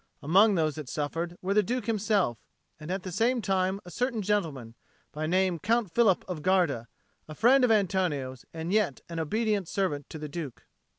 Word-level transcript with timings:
Among 0.23 0.55
those 0.55 0.73
that 0.77 0.89
suffered 0.89 1.37
were 1.43 1.53
the 1.53 1.61
Duke 1.61 1.85
himself, 1.85 2.39
and 2.79 2.89
at 2.89 3.03
the 3.03 3.11
same 3.11 3.39
time 3.39 3.79
a 3.85 3.91
certain 3.91 4.23
gentleman, 4.23 4.73
by 5.11 5.27
name 5.27 5.59
Count 5.59 5.93
Philip 5.93 6.25
of 6.27 6.41
Garda, 6.41 6.87
a 7.27 7.35
friend 7.35 7.63
of 7.63 7.69
Antonio's, 7.69 8.43
and 8.51 8.73
yet 8.73 9.01
an 9.09 9.19
obedient 9.19 9.67
servant 9.67 10.09
to 10.09 10.17
the 10.17 10.27
Duke. 10.27 10.65